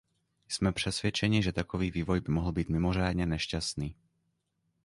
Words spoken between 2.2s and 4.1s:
by mohl být mimořádně nešťastný.